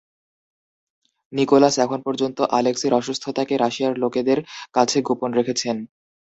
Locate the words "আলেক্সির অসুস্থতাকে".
2.57-3.53